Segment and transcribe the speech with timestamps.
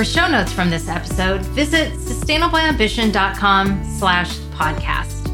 [0.00, 5.28] For show notes from this episode, visit sustainableambition.com slash podcast.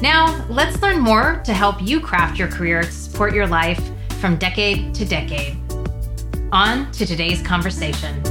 [0.00, 3.82] Now, let's learn more to help you craft your career to support your life
[4.20, 5.56] from decade to decade.
[6.52, 8.22] On to today's conversation.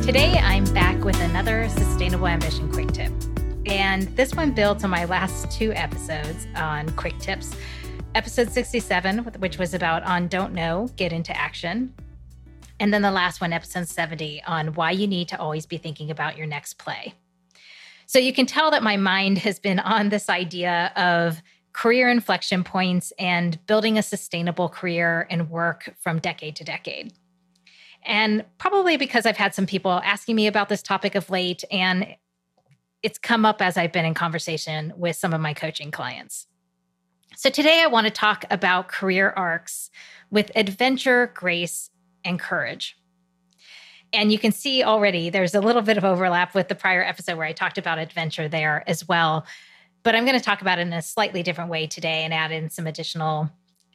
[0.00, 3.12] Today, I'm back with another Sustainable Ambition Quick Tip.
[3.66, 7.54] And this one builds on my last two episodes on quick tips.
[8.14, 11.92] Episode 67, which was about on Don't Know, Get Into Action.
[12.78, 16.12] And then the last one, episode 70, on why you need to always be thinking
[16.12, 17.14] about your next play.
[18.06, 21.42] So you can tell that my mind has been on this idea of
[21.72, 27.12] career inflection points and building a sustainable career and work from decade to decade.
[28.04, 32.14] And probably because I've had some people asking me about this topic of late, and
[33.02, 36.46] it's come up as I've been in conversation with some of my coaching clients.
[37.36, 39.90] So today I want to talk about career arcs
[40.30, 41.90] with adventure, grace,
[42.24, 42.96] and courage.
[44.12, 47.36] And you can see already there's a little bit of overlap with the prior episode
[47.36, 49.44] where I talked about adventure there as well.
[50.04, 52.52] But I'm going to talk about it in a slightly different way today and add
[52.52, 53.50] in some additional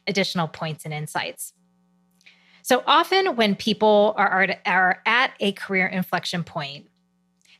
[0.06, 1.52] additional points and insights.
[2.62, 6.88] So often when people are, are at a career inflection point,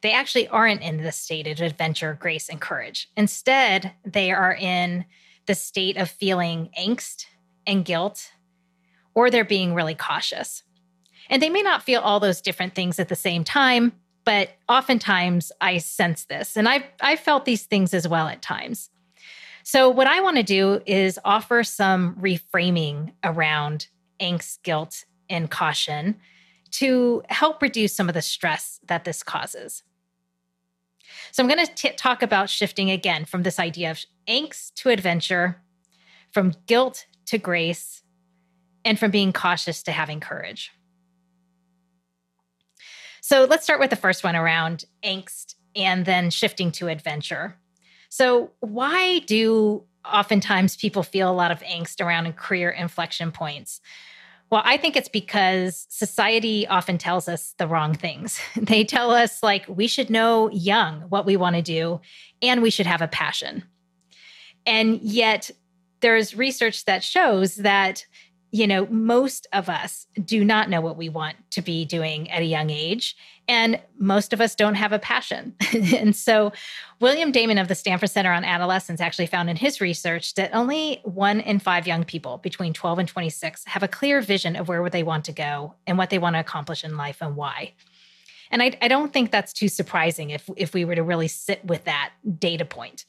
[0.02, 3.08] they actually aren't in the state of adventure, grace, and courage.
[3.16, 5.04] Instead, they are in
[5.46, 7.26] the state of feeling angst
[7.66, 8.32] and guilt,
[9.14, 10.62] or they're being really cautious.
[11.28, 13.92] And they may not feel all those different things at the same time,
[14.24, 16.56] but oftentimes I sense this.
[16.56, 18.90] And I've, I've felt these things as well at times.
[19.62, 23.88] So, what I want to do is offer some reframing around
[24.20, 26.16] angst, guilt, and caution
[26.72, 29.82] to help reduce some of the stress that this causes.
[31.32, 35.60] So, I'm going to talk about shifting again from this idea of angst to adventure,
[36.32, 38.02] from guilt to grace,
[38.84, 40.72] and from being cautious to having courage.
[43.20, 47.56] So, let's start with the first one around angst and then shifting to adventure.
[48.08, 53.80] So, why do oftentimes people feel a lot of angst around career inflection points?
[54.50, 58.40] Well, I think it's because society often tells us the wrong things.
[58.56, 62.00] They tell us, like, we should know young what we want to do
[62.42, 63.64] and we should have a passion.
[64.66, 65.50] And yet,
[66.00, 68.04] there's research that shows that
[68.52, 72.42] you know, most of us do not know what we want to be doing at
[72.42, 73.16] a young age.
[73.46, 75.54] And most of us don't have a passion.
[75.96, 76.52] and so,
[77.00, 81.00] William Damon of the Stanford Center on Adolescence actually found in his research that only
[81.04, 84.88] one in five young people between 12 and 26 have a clear vision of where
[84.90, 87.72] they want to go and what they want to accomplish in life and why.
[88.50, 91.64] And I, I don't think that's too surprising if, if we were to really sit
[91.64, 93.04] with that data point.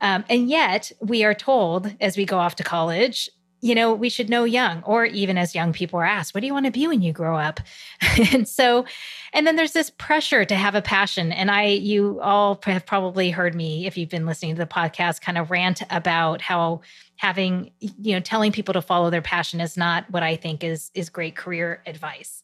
[0.00, 3.28] Um, and yet, we are told as we go off to college
[3.60, 6.46] you know, we should know young, or even as young people are asked, what do
[6.46, 7.60] you want to be when you grow up?
[8.32, 8.84] and so,
[9.32, 11.32] and then there's this pressure to have a passion.
[11.32, 15.20] And I, you all have probably heard me, if you've been listening to the podcast,
[15.20, 16.82] kind of rant about how
[17.16, 20.90] having, you know, telling people to follow their passion is not what I think is
[20.94, 22.42] is great career advice.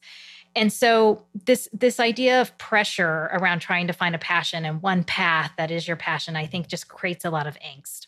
[0.57, 5.05] And so this this idea of pressure around trying to find a passion and one
[5.05, 8.07] path that is your passion, I think just creates a lot of angst.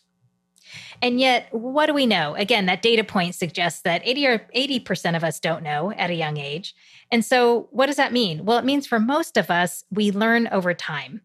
[1.01, 2.35] And yet, what do we know?
[2.35, 6.15] Again, that data point suggests that 80 or 80% of us don't know at a
[6.15, 6.75] young age.
[7.11, 8.45] And so, what does that mean?
[8.45, 11.21] Well, it means for most of us, we learn over time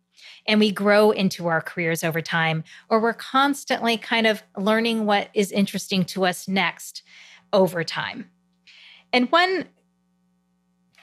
[0.47, 5.29] and we grow into our careers over time, or we're constantly kind of learning what
[5.35, 7.03] is interesting to us next
[7.53, 8.29] over time.
[9.13, 9.67] And one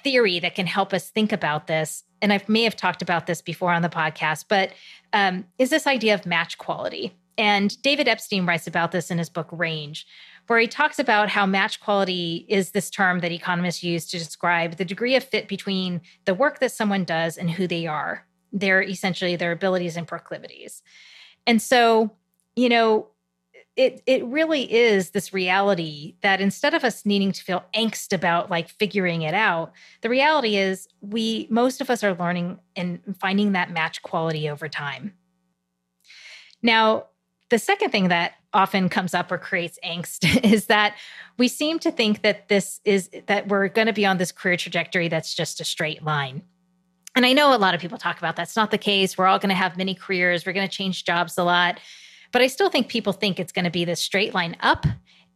[0.04, 3.42] theory that can help us think about this, and I may have talked about this
[3.42, 4.72] before on the podcast, but
[5.14, 7.16] um, is this idea of match quality.
[7.40, 10.06] And David Epstein writes about this in his book Range,
[10.48, 14.76] where he talks about how match quality is this term that economists use to describe
[14.76, 18.84] the degree of fit between the work that someone does and who they are, their
[18.84, 20.84] essentially their abilities and proclivities.
[21.48, 22.12] And so,
[22.58, 23.08] you know,
[23.78, 28.52] it it really is this reality that instead of us needing to feel angst about
[28.52, 29.72] like figuring it out,
[30.02, 34.68] the reality is we most of us are learning and finding that match quality over
[34.68, 35.14] time.
[36.62, 37.06] Now,
[37.50, 40.96] the second thing that often comes up or creates angst is that
[41.38, 44.58] we seem to think that this is that we're going to be on this career
[44.58, 46.42] trajectory that's just a straight line.
[47.16, 49.18] And I know a lot of people talk about that's not the case.
[49.18, 51.80] We're all going to have many careers, we're going to change jobs a lot.
[52.32, 54.86] But I still think people think it's going to be this straight line up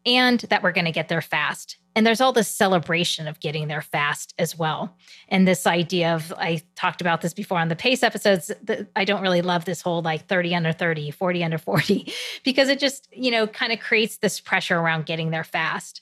[0.05, 1.77] and that we're going to get there fast.
[1.95, 4.97] And there's all this celebration of getting there fast as well.
[5.29, 9.05] And this idea of, I talked about this before on the PACE episodes, that I
[9.05, 12.11] don't really love this whole like 30 under 30, 40 under 40,
[12.44, 16.01] because it just, you know, kind of creates this pressure around getting there fast.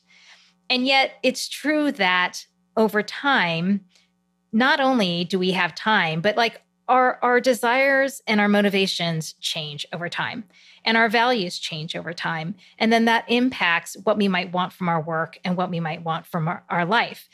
[0.69, 2.45] And yet it's true that
[2.77, 3.81] over time,
[4.53, 9.85] not only do we have time, but like our, our desires and our motivations change
[9.93, 10.45] over time
[10.85, 12.55] and our values change over time.
[12.77, 16.03] And then that impacts what we might want from our work and what we might
[16.03, 17.29] want from our, our life.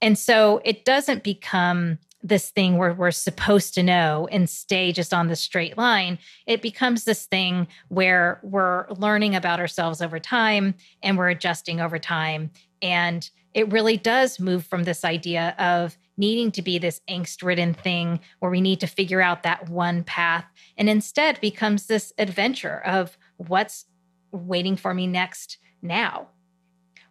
[0.00, 5.12] And so it doesn't become this thing where we're supposed to know and stay just
[5.12, 6.18] on the straight line.
[6.46, 11.98] It becomes this thing where we're learning about ourselves over time and we're adjusting over
[11.98, 12.50] time.
[12.80, 17.74] And it really does move from this idea of needing to be this angst ridden
[17.74, 20.44] thing where we need to figure out that one path
[20.76, 23.86] and instead becomes this adventure of what's
[24.32, 26.28] waiting for me next now.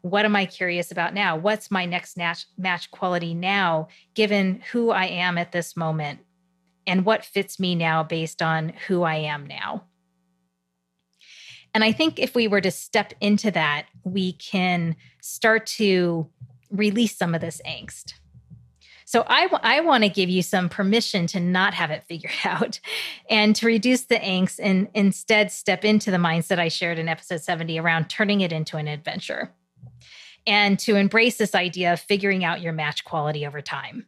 [0.01, 1.37] What am I curious about now?
[1.37, 6.19] What's my next match, match quality now, given who I am at this moment?
[6.85, 9.85] And what fits me now based on who I am now?
[11.73, 16.29] And I think if we were to step into that, we can start to
[16.69, 18.13] release some of this angst.
[19.13, 22.79] So I, want to give you some permission to not have it figured out
[23.29, 27.43] and to reduce the angst and instead step into the mindset I shared in episode
[27.43, 29.53] 70 around turning it into an adventure
[30.47, 34.07] and to embrace this idea of figuring out your match quality over time.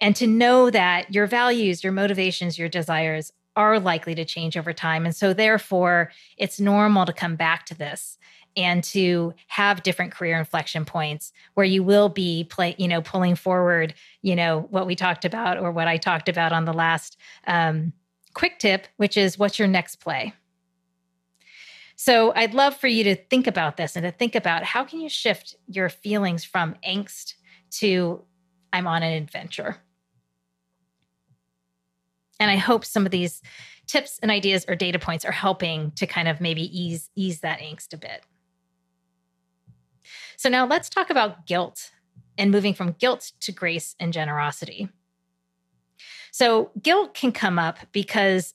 [0.00, 4.72] And to know that your values, your motivations, your desires are likely to change over
[4.72, 5.04] time.
[5.04, 8.18] And so, therefore, it's normal to come back to this
[8.56, 13.34] and to have different career inflection points where you will be play, you know, pulling
[13.34, 17.16] forward, you know, what we talked about or what I talked about on the last
[17.46, 17.92] um,
[18.34, 20.34] quick tip, which is what's your next play.
[21.96, 25.00] So I'd love for you to think about this and to think about how can
[25.00, 27.34] you shift your feelings from angst
[27.72, 28.22] to
[28.72, 29.76] I'm on an adventure.
[32.40, 33.42] And I hope some of these
[33.86, 37.60] tips and ideas or data points are helping to kind of maybe ease ease that
[37.60, 38.24] angst a bit.
[40.36, 41.92] So now let's talk about guilt
[42.38, 44.88] and moving from guilt to grace and generosity.
[46.30, 48.54] So guilt can come up because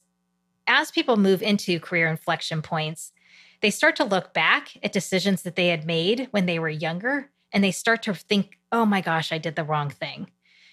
[0.66, 3.14] as people move into career inflection points,
[3.62, 7.30] they start to look back at decisions that they had made when they were younger
[7.52, 10.30] and they start to think, oh my gosh, I did the wrong thing.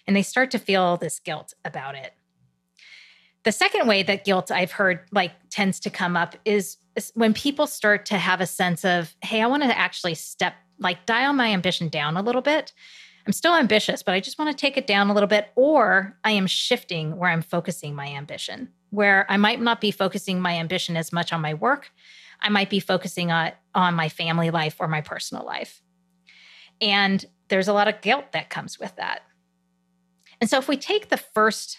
[0.07, 2.15] And they start to feel this guilt about it.
[3.45, 6.79] The second way that guilt I've heard like tends to come up is,
[7.15, 11.07] when people start to have a sense of, hey, I want to actually step like
[11.07, 12.73] dial my ambition down a little bit.
[13.27, 15.51] I'm still ambitious, but I just want to take it down a little bit.
[15.55, 20.41] Or I am shifting where I'm focusing my ambition, where I might not be focusing
[20.41, 21.91] my ambition as much on my work.
[22.41, 25.81] I might be focusing on, on my family life or my personal life.
[26.81, 29.23] And there's a lot of guilt that comes with that.
[30.41, 31.79] And so if we take the first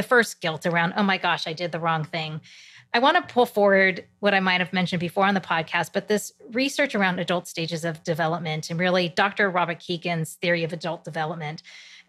[0.00, 2.40] the first guilt around, oh my gosh, I did the wrong thing,
[2.94, 6.08] I want to pull forward what I might have mentioned before on the podcast, but
[6.08, 9.50] this research around adult stages of development and really Dr.
[9.50, 11.62] Robert Kegan's theory of adult development,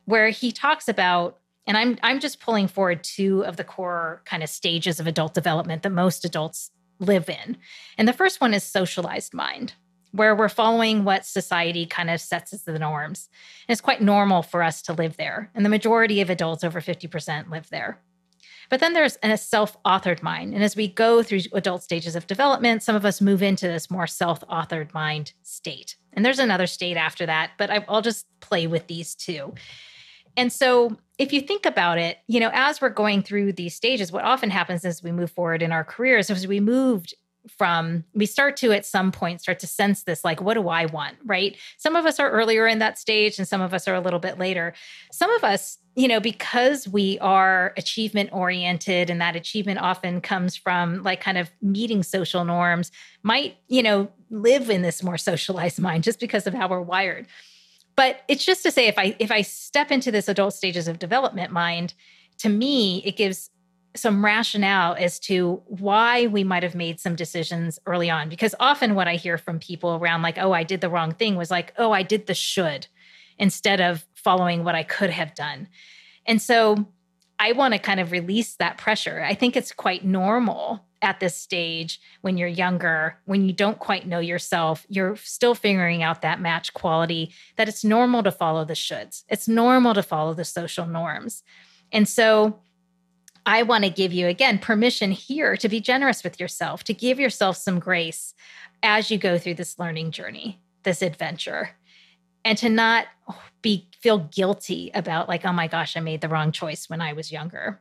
[0.05, 4.41] where he talks about, and I'm I'm just pulling forward two of the core kind
[4.41, 7.57] of stages of adult development that most adults live in.
[7.98, 9.74] And the first one is socialized mind,
[10.12, 13.30] where we're following what society kind of sets as the norms.
[13.68, 15.50] And it's quite normal for us to live there.
[15.56, 18.00] And the majority of adults, over 50%, live there.
[18.70, 20.53] But then there's a self authored mind.
[20.53, 23.91] And as we go through adult stages of development, some of us move into this
[23.91, 25.98] more self authored mind state.
[26.13, 29.53] And there's another state after that, but I'll just play with these two.
[30.38, 34.12] And so, if you think about it, you know, as we're going through these stages,
[34.12, 37.13] what often happens as we move forward in our careers is we moved
[37.50, 40.86] from we start to at some point start to sense this like what do i
[40.86, 41.57] want right?
[41.77, 44.19] Some of us are earlier in that stage and some of us are a little
[44.19, 44.74] bit later.
[45.12, 50.55] Some of us you know because we are achievement oriented and that achievement often comes
[50.55, 52.91] from like kind of meeting social norms
[53.24, 57.27] might you know live in this more socialized mind just because of how we're wired.
[57.95, 61.00] But it's just to say if i if i step into this adult stages of
[61.00, 61.93] development mind
[62.39, 63.50] to me it gives
[63.95, 68.29] some rationale as to why we might have made some decisions early on.
[68.29, 71.36] Because often what I hear from people around, like, oh, I did the wrong thing,
[71.36, 72.88] was like, oh, I did the should
[73.38, 75.67] instead of following what I could have done.
[76.25, 76.88] And so
[77.39, 79.24] I want to kind of release that pressure.
[79.27, 84.05] I think it's quite normal at this stage when you're younger, when you don't quite
[84.05, 88.75] know yourself, you're still figuring out that match quality, that it's normal to follow the
[88.75, 89.24] shoulds.
[89.27, 91.41] It's normal to follow the social norms.
[91.91, 92.60] And so
[93.45, 97.19] I want to give you again permission here to be generous with yourself, to give
[97.19, 98.33] yourself some grace
[98.83, 101.71] as you go through this learning journey, this adventure,
[102.43, 103.05] and to not
[103.62, 107.13] be feel guilty about like, oh my gosh, I made the wrong choice when I
[107.13, 107.79] was younger.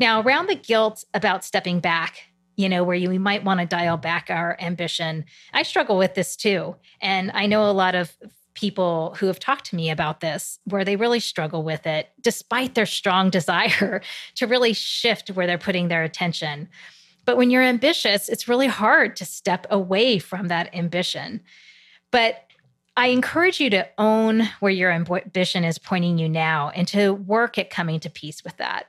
[0.00, 2.22] Now, around the guilt about stepping back,
[2.56, 6.14] you know, where you we might want to dial back our ambition, I struggle with
[6.14, 6.76] this too.
[7.00, 8.16] And I know a lot of
[8.58, 12.74] people who have talked to me about this where they really struggle with it despite
[12.74, 14.02] their strong desire
[14.34, 16.68] to really shift where they're putting their attention.
[17.24, 21.42] But when you're ambitious, it's really hard to step away from that ambition.
[22.10, 22.44] But
[22.96, 27.58] I encourage you to own where your ambition is pointing you now and to work
[27.58, 28.86] at coming to peace with that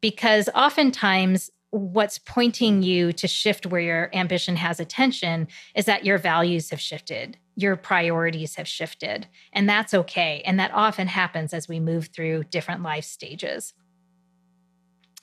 [0.00, 6.16] because oftentimes what's pointing you to shift where your ambition has attention is that your
[6.18, 10.42] values have shifted, your priorities have shifted, and that's okay.
[10.46, 13.74] And that often happens as we move through different life stages.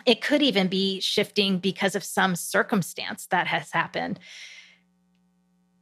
[0.05, 4.19] It could even be shifting because of some circumstance that has happened.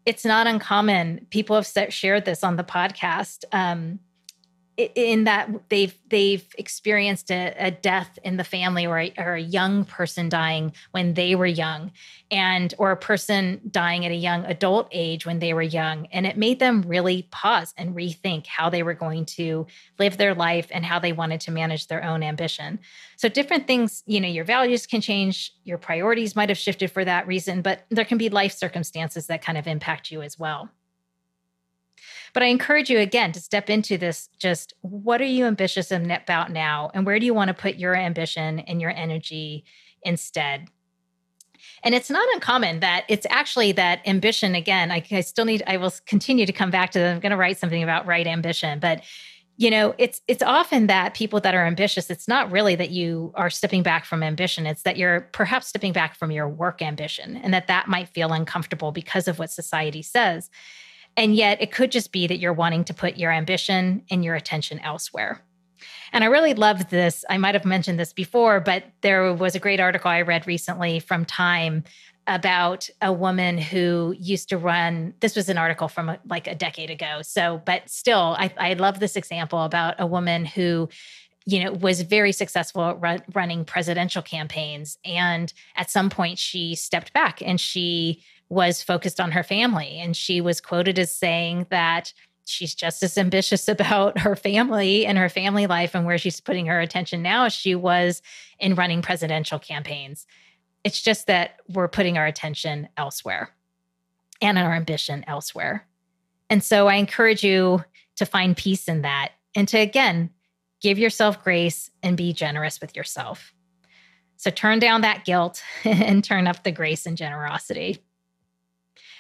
[0.06, 1.28] It's not uncommon.
[1.30, 3.44] People have shared this on the podcast.
[3.52, 4.00] Um,
[4.78, 9.42] in that they've they've experienced a, a death in the family or a, or a,
[9.42, 11.92] young person dying when they were young
[12.30, 16.06] and or a person dying at a young adult age when they were young.
[16.08, 19.66] And it made them really pause and rethink how they were going to
[19.98, 22.80] live their life and how they wanted to manage their own ambition.
[23.16, 27.04] So different things you know your values can change your priorities might have shifted for
[27.06, 30.70] that reason but there can be life circumstances that kind of impact you as well
[32.38, 36.52] but I encourage you again to step into this just what are you ambitious about
[36.52, 36.92] now?
[36.94, 39.66] And where do you want to put your ambition and your energy
[40.04, 40.68] instead?
[41.84, 44.54] And it's not uncommon that it's actually that ambition.
[44.54, 47.04] Again, I, I still need, I will continue to come back to.
[47.04, 49.02] I'm going to write something about right ambition, but
[49.60, 53.32] you know it's it's often that people that are ambitious it's not really that you
[53.34, 57.36] are stepping back from ambition it's that you're perhaps stepping back from your work ambition
[57.38, 60.52] and that that might feel uncomfortable because of what society says
[61.18, 64.36] and yet it could just be that you're wanting to put your ambition and your
[64.36, 65.44] attention elsewhere.
[66.14, 67.26] And I really loved this.
[67.30, 71.00] I might have mentioned this before, but there was a great article I read recently
[71.00, 71.84] from Time
[72.28, 76.54] about a woman who used to run this was an article from a, like a
[76.54, 80.90] decade ago so but still I, I love this example about a woman who
[81.46, 86.76] you know was very successful at run, running presidential campaigns and at some point she
[86.76, 90.00] stepped back and she was focused on her family.
[90.00, 92.14] And she was quoted as saying that
[92.46, 96.66] she's just as ambitious about her family and her family life and where she's putting
[96.68, 98.22] her attention now as she was
[98.60, 100.26] in running presidential campaigns.
[100.84, 103.50] It's just that we're putting our attention elsewhere
[104.42, 105.86] and our ambition elsewhere.
[106.50, 107.84] And so I encourage you
[108.16, 110.30] to find peace in that and to, again,
[110.82, 113.54] give yourself grace and be generous with yourself.
[114.38, 117.98] So turn down that guilt and turn up the grace and generosity.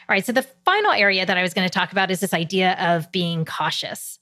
[0.10, 0.26] All right.
[0.26, 3.12] So the final area that I was going to talk about is this idea of
[3.12, 4.20] being cautious.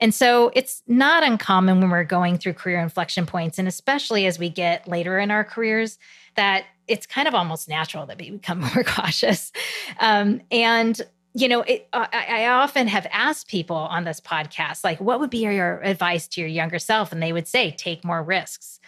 [0.00, 4.38] And so it's not uncommon when we're going through career inflection points, and especially as
[4.38, 5.98] we get later in our careers,
[6.36, 9.52] that it's kind of almost natural that we become more cautious.
[10.00, 11.00] Um, and
[11.34, 15.28] you know, it, I, I, often have asked people on this podcast, like, what would
[15.28, 17.12] be your advice to your younger self?
[17.12, 18.80] And they would say, take more risks.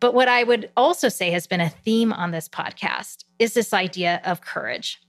[0.00, 3.72] But what I would also say has been a theme on this podcast is this
[3.72, 5.00] idea of courage.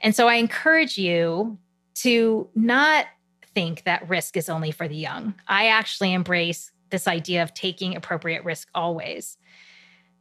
[0.00, 1.58] And so I encourage you
[1.96, 3.06] to not
[3.54, 5.34] think that risk is only for the young.
[5.46, 9.36] I actually embrace this idea of taking appropriate risk always.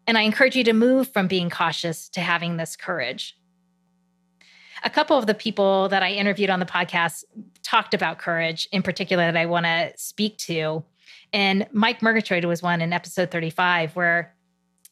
[0.05, 3.37] And I encourage you to move from being cautious to having this courage.
[4.83, 7.23] A couple of the people that I interviewed on the podcast
[7.63, 10.83] talked about courage in particular that I want to speak to.
[11.31, 14.35] And Mike Murgatroyd was one in episode 35 where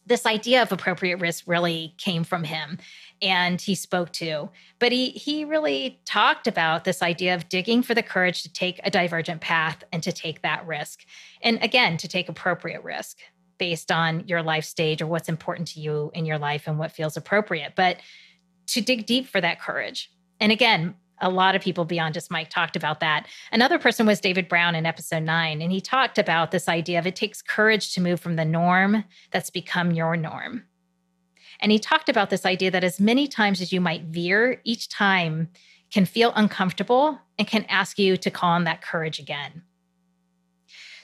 [0.06, 2.80] this idea of appropriate risk really came from him
[3.22, 4.50] and he spoke to.
[4.80, 8.80] But he he really talked about this idea of digging for the courage to take
[8.84, 11.01] a divergent path and to take that risk.
[11.42, 13.20] And again, to take appropriate risk
[13.58, 16.92] based on your life stage or what's important to you in your life and what
[16.92, 17.74] feels appropriate.
[17.75, 17.98] But
[18.68, 20.10] to dig deep for that courage.
[20.40, 23.28] And again, a lot of people beyond just Mike talked about that.
[23.51, 27.06] Another person was David Brown in episode nine, and he talked about this idea of
[27.06, 30.63] it takes courage to move from the norm that's become your norm
[31.62, 34.89] and he talked about this idea that as many times as you might veer, each
[34.89, 35.50] time
[35.91, 39.62] can feel uncomfortable and can ask you to call on that courage again.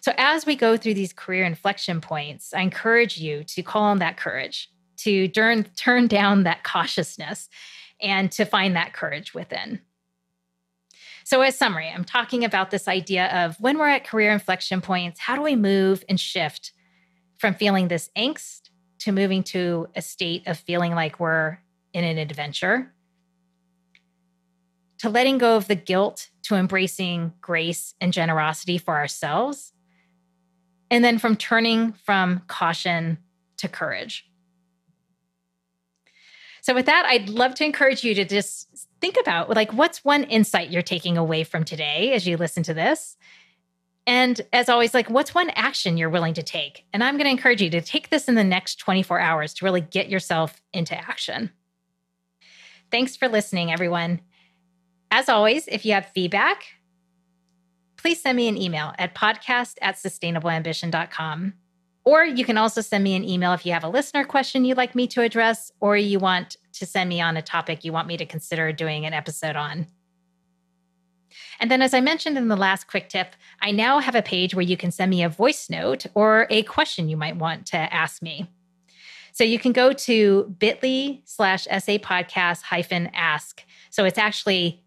[0.01, 3.99] So, as we go through these career inflection points, I encourage you to call on
[3.99, 7.49] that courage, to turn, turn down that cautiousness,
[8.01, 9.81] and to find that courage within.
[11.25, 15.19] So, as summary, I'm talking about this idea of when we're at career inflection points,
[15.19, 16.71] how do we move and shift
[17.37, 18.66] from feeling this angst
[19.07, 21.59] to moving to a state of feeling like we're
[21.93, 22.91] in an adventure,
[24.97, 29.71] to letting go of the guilt to embracing grace and generosity for ourselves,
[30.91, 33.17] and then from turning from caution
[33.55, 34.29] to courage.
[36.61, 40.25] So, with that, I'd love to encourage you to just think about like what's one
[40.25, 43.15] insight you're taking away from today as you listen to this
[44.07, 46.85] and as always, like, what's one action you're willing to take?
[46.93, 49.65] And I'm going to encourage you to take this in the next 24 hours to
[49.65, 51.51] really get yourself into action.
[52.89, 54.21] Thanks for listening, everyone.
[55.11, 56.63] As always, if you have feedback,
[57.97, 61.53] please send me an email at podcast at sustainableambition.com.
[62.05, 64.77] Or you can also send me an email if you have a listener question you'd
[64.77, 68.07] like me to address, or you want to send me on a topic you want
[68.07, 69.87] me to consider doing an episode on.
[71.59, 74.53] And then, as I mentioned in the last quick tip, I now have a page
[74.53, 77.77] where you can send me a voice note or a question you might want to
[77.77, 78.47] ask me.
[79.33, 83.63] So you can go to bit.ly slash SA podcast hyphen ask.
[83.89, 84.83] So it's actually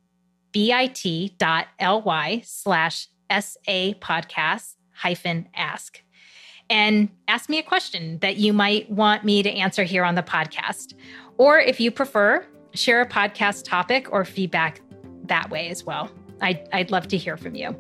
[0.53, 6.03] bit.ly slash SA podcast hyphen ask.
[6.69, 10.23] And ask me a question that you might want me to answer here on the
[10.23, 10.95] podcast.
[11.39, 14.81] Or if you prefer, share a podcast topic or feedback
[15.25, 16.11] that way as well.
[16.41, 17.75] I'd, I'd love to hear from you.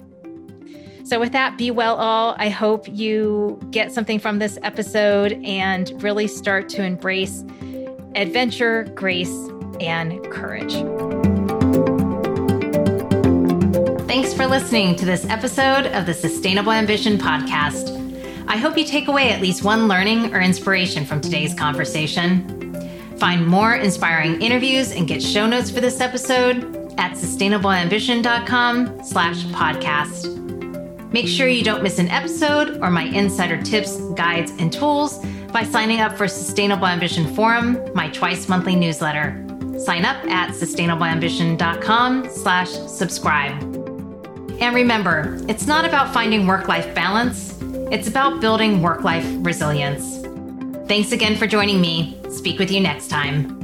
[1.05, 2.37] So, with that, be well, all.
[2.39, 7.43] I hope you get something from this episode and really start to embrace
[8.15, 9.35] adventure, grace,
[9.81, 10.75] and courage.
[14.07, 17.97] Thanks for listening to this episode of the Sustainable Ambition Podcast.
[18.47, 23.17] I hope you take away at least one learning or inspiration from today's conversation.
[23.17, 30.37] Find more inspiring interviews and get show notes for this episode at sustainableambition.com slash podcast.
[31.13, 35.19] Make sure you don't miss an episode or my insider tips, guides, and tools
[35.53, 39.45] by signing up for Sustainable Ambition Forum, my twice monthly newsletter.
[39.79, 43.61] Sign up at sustainableambition.com slash subscribe.
[44.61, 47.59] And remember, it's not about finding work-life balance,
[47.91, 50.19] it's about building work-life resilience.
[50.87, 52.21] Thanks again for joining me.
[52.31, 53.60] Speak with you next time.